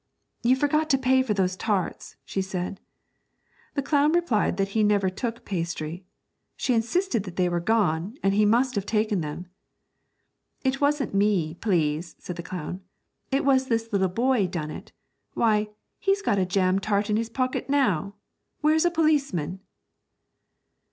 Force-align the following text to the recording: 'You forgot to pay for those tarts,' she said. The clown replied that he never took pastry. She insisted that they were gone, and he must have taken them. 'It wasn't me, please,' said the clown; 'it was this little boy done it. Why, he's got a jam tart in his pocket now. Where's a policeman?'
'You 0.41 0.55
forgot 0.55 0.89
to 0.89 0.97
pay 0.97 1.21
for 1.21 1.35
those 1.35 1.55
tarts,' 1.55 2.15
she 2.25 2.41
said. 2.41 2.79
The 3.75 3.83
clown 3.83 4.13
replied 4.13 4.57
that 4.57 4.69
he 4.69 4.81
never 4.81 5.11
took 5.11 5.45
pastry. 5.45 6.05
She 6.57 6.73
insisted 6.73 7.21
that 7.21 7.35
they 7.35 7.47
were 7.47 7.59
gone, 7.59 8.17
and 8.23 8.33
he 8.33 8.43
must 8.43 8.73
have 8.73 8.87
taken 8.87 9.21
them. 9.21 9.45
'It 10.63 10.81
wasn't 10.81 11.13
me, 11.13 11.53
please,' 11.53 12.15
said 12.17 12.35
the 12.35 12.41
clown; 12.41 12.81
'it 13.31 13.45
was 13.45 13.67
this 13.67 13.93
little 13.93 14.09
boy 14.09 14.47
done 14.47 14.71
it. 14.71 14.91
Why, 15.35 15.69
he's 15.99 16.23
got 16.23 16.39
a 16.39 16.47
jam 16.47 16.79
tart 16.79 17.11
in 17.11 17.15
his 17.15 17.29
pocket 17.29 17.69
now. 17.69 18.15
Where's 18.61 18.85
a 18.85 18.89
policeman?' 18.89 19.59